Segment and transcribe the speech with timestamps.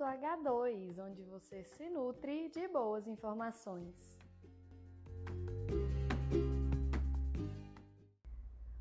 [0.00, 4.18] Minuto H2, onde você se nutre de boas informações.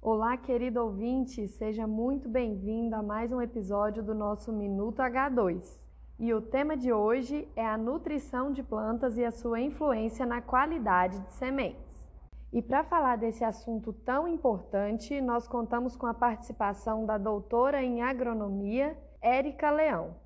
[0.00, 5.78] Olá, querido ouvinte, seja muito bem-vindo a mais um episódio do nosso Minuto H2.
[6.18, 10.40] E o tema de hoje é a nutrição de plantas e a sua influência na
[10.40, 12.08] qualidade de sementes.
[12.50, 18.00] E para falar desse assunto tão importante, nós contamos com a participação da doutora em
[18.00, 20.22] agronomia, Érica Leão.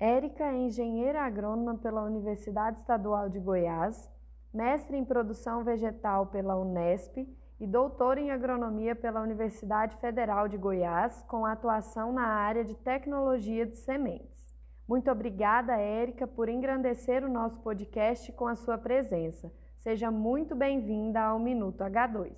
[0.00, 4.08] Érica é engenheira agrônoma pela Universidade Estadual de Goiás,
[4.54, 7.26] mestre em produção vegetal pela Unesp
[7.58, 13.66] e doutora em agronomia pela Universidade Federal de Goiás, com atuação na área de tecnologia
[13.66, 14.54] de sementes.
[14.86, 19.52] Muito obrigada, Érica, por engrandecer o nosso podcast com a sua presença.
[19.78, 22.34] Seja muito bem-vinda ao Minuto H2.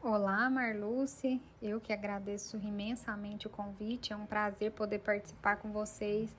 [0.00, 1.42] Olá, Marluce.
[1.60, 4.12] Eu que agradeço imensamente o convite.
[4.12, 6.34] É um prazer poder participar com vocês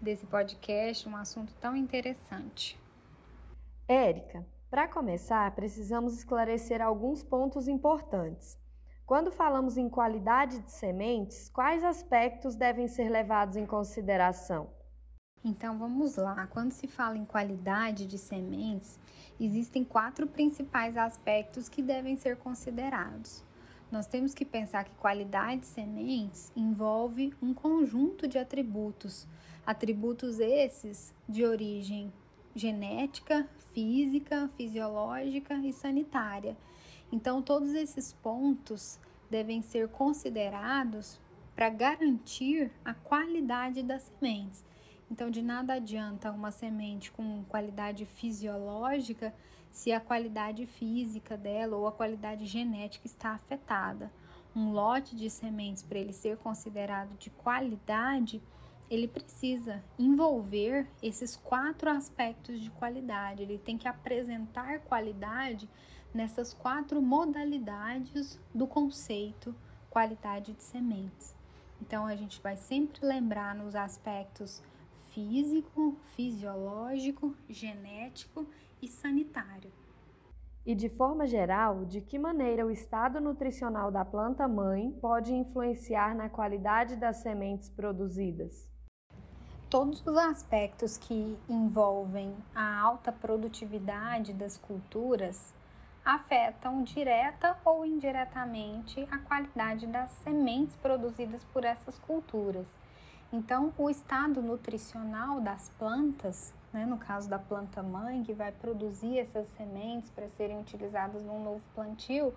[0.00, 2.78] desse podcast, um assunto tão interessante.
[3.86, 8.58] Érica, para começar, precisamos esclarecer alguns pontos importantes.
[9.06, 14.68] Quando falamos em qualidade de sementes, quais aspectos devem ser levados em consideração?
[15.44, 16.46] Então vamos lá.
[16.46, 18.98] Quando se fala em qualidade de sementes,
[19.38, 23.44] existem quatro principais aspectos que devem ser considerados.
[23.90, 29.26] Nós temos que pensar que qualidade de sementes envolve um conjunto de atributos,
[29.64, 32.12] atributos esses de origem
[32.54, 36.56] genética, física, fisiológica e sanitária.
[37.12, 38.98] Então, todos esses pontos
[39.30, 41.20] devem ser considerados
[41.54, 44.64] para garantir a qualidade das sementes.
[45.14, 49.32] Então, de nada adianta uma semente com qualidade fisiológica
[49.70, 54.12] se a qualidade física dela ou a qualidade genética está afetada.
[54.56, 58.42] Um lote de sementes, para ele ser considerado de qualidade,
[58.90, 63.44] ele precisa envolver esses quatro aspectos de qualidade.
[63.44, 65.70] Ele tem que apresentar qualidade
[66.12, 69.54] nessas quatro modalidades do conceito
[69.88, 71.36] qualidade de sementes.
[71.80, 74.60] Então a gente vai sempre lembrar nos aspectos
[75.14, 78.44] físico, fisiológico, genético
[78.82, 79.72] e sanitário.
[80.66, 86.14] E de forma geral, de que maneira o estado nutricional da planta mãe pode influenciar
[86.14, 88.68] na qualidade das sementes produzidas?
[89.70, 95.54] Todos os aspectos que envolvem a alta produtividade das culturas
[96.04, 102.66] afetam direta ou indiretamente a qualidade das sementes produzidas por essas culturas.
[103.36, 109.18] Então, o estado nutricional das plantas, né, no caso da planta mãe, que vai produzir
[109.18, 112.32] essas sementes para serem utilizadas num novo plantio,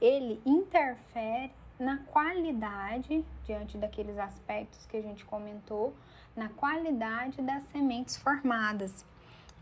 [0.00, 5.92] ele interfere na qualidade, diante daqueles aspectos que a gente comentou,
[6.34, 9.04] na qualidade das sementes formadas.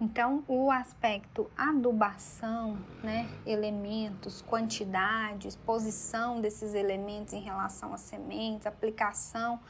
[0.01, 9.61] Então, o aspecto adubação, né, elementos, quantidades, posição desses elementos em relação às sementes, aplicação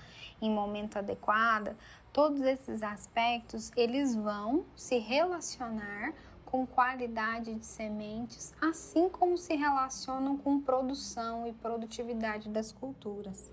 [0.40, 1.76] em momento adequado,
[2.12, 6.14] todos esses aspectos eles vão se relacionar
[6.44, 13.52] com qualidade de sementes, assim como se relacionam com produção e produtividade das culturas.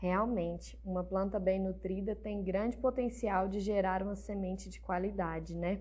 [0.00, 5.80] Realmente, uma planta bem nutrida tem grande potencial de gerar uma semente de qualidade, né?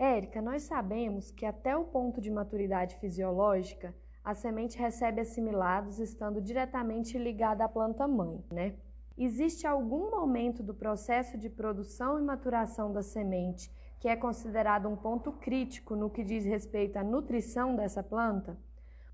[0.00, 3.94] Érica, nós sabemos que até o ponto de maturidade fisiológica,
[4.24, 8.76] a semente recebe assimilados estando diretamente ligada à planta mãe, né?
[9.18, 14.96] Existe algum momento do processo de produção e maturação da semente que é considerado um
[14.96, 18.58] ponto crítico no que diz respeito à nutrição dessa planta?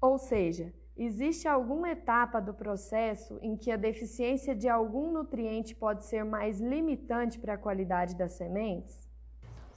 [0.00, 6.04] Ou seja, existe alguma etapa do processo em que a deficiência de algum nutriente pode
[6.04, 9.05] ser mais limitante para a qualidade das sementes?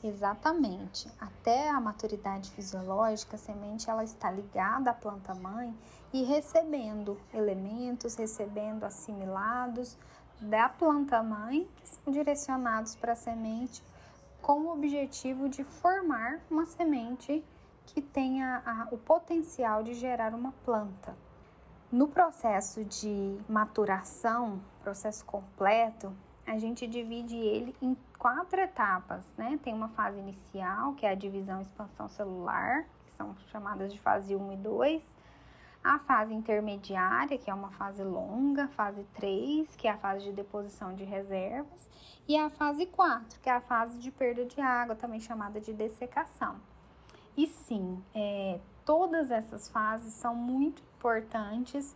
[0.03, 1.11] Exatamente.
[1.19, 5.75] Até a maturidade fisiológica, a semente ela está ligada à planta mãe
[6.13, 9.97] e recebendo elementos, recebendo assimilados
[10.39, 13.83] da planta mãe que são direcionados para a semente
[14.41, 17.43] com o objetivo de formar uma semente
[17.85, 21.15] que tenha a, o potencial de gerar uma planta.
[21.91, 26.13] No processo de maturação, processo completo,
[26.45, 29.57] a gente divide ele em quatro etapas, né?
[29.63, 33.99] Tem uma fase inicial, que é a divisão e expansão celular, que são chamadas de
[33.99, 35.17] fase 1 e 2.
[35.81, 40.33] A fase intermediária, que é uma fase longa, fase 3, que é a fase de
[40.33, 41.89] deposição de reservas,
[42.27, 45.71] e a fase 4, que é a fase de perda de água, também chamada de
[45.73, 46.57] dessecação.
[47.37, 51.95] E sim, é, todas essas fases são muito importantes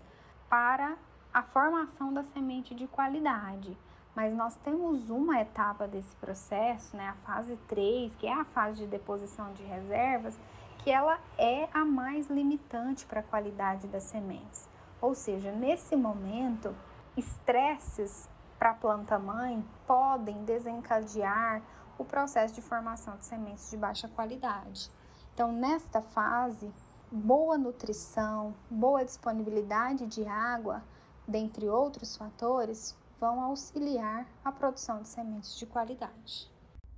[0.49, 0.95] para
[1.33, 3.77] a formação da semente de qualidade
[4.15, 8.79] Mas nós temos uma etapa desse processo, né, a fase 3, que é a fase
[8.79, 10.37] de deposição de reservas,
[10.79, 14.67] que ela é a mais limitante para a qualidade das sementes.
[15.01, 16.75] Ou seja, nesse momento,
[17.17, 18.29] estresses
[18.59, 21.61] para a planta mãe podem desencadear
[21.97, 24.89] o processo de formação de sementes de baixa qualidade.
[25.33, 26.71] Então, nesta fase,
[27.11, 30.83] boa nutrição, boa disponibilidade de água,
[31.27, 36.51] dentre outros fatores, vão auxiliar a produção de sementes de qualidade.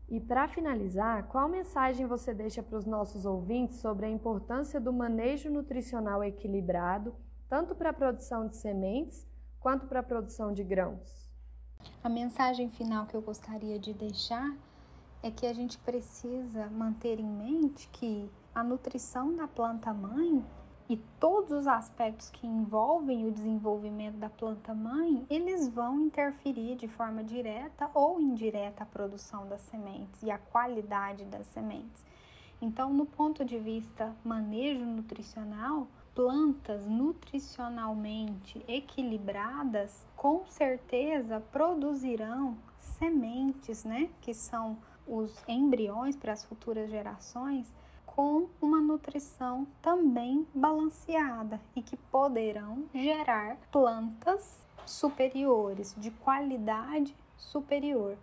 [0.10, 4.92] E para finalizar, qual mensagem você deixa para os nossos ouvintes sobre a importância do
[4.92, 7.14] manejo nutricional equilibrado,
[7.48, 9.28] tanto para a produção de sementes
[9.60, 11.30] quanto para a produção de grãos?
[12.04, 14.52] A mensagem final que eu gostaria de deixar
[15.22, 20.44] é que a gente precisa manter em mente que a nutrição da planta mãe
[20.88, 26.88] e todos os aspectos que envolvem o desenvolvimento da planta mãe, eles vão interferir de
[26.88, 32.06] forma direta ou indireta a produção das sementes e a qualidade das sementes.
[32.62, 44.10] Então, no ponto de vista manejo nutricional, plantas nutricionalmente equilibradas com certeza produzirão sementes, né,
[44.22, 47.74] que são os embriões para as futuras gerações
[48.16, 58.18] com uma nutrição também balanceada e que poderão gerar plantas superiores, de qualidade superior.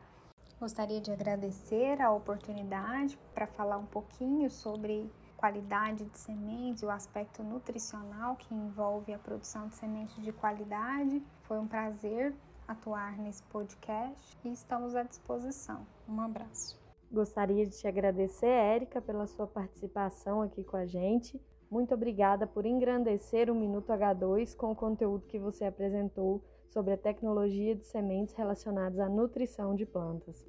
[0.58, 7.42] Gostaria de agradecer a oportunidade para falar um pouquinho sobre qualidade de sementes, o aspecto
[7.42, 11.20] nutricional que envolve a produção de sementes de qualidade.
[11.42, 12.32] Foi um prazer
[12.66, 15.84] atuar nesse podcast e estamos à disposição.
[16.08, 16.81] Um abraço.
[17.12, 21.38] Gostaria de te agradecer, Érica, pela sua participação aqui com a gente.
[21.70, 26.97] Muito obrigada por engrandecer o Minuto H2 com o conteúdo que você apresentou sobre a
[26.97, 30.47] tecnologia de sementes relacionadas à nutrição de plantas.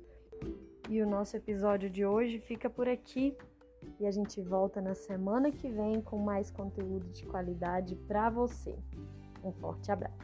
[0.89, 3.38] E o nosso episódio de hoje fica por aqui
[4.00, 8.74] e a gente volta na semana que vem com mais conteúdo de qualidade para você.
[9.44, 10.22] Um forte abraço.